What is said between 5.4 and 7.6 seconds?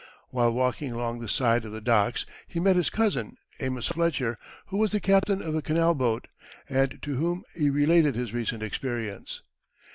of a canal boat, and to whom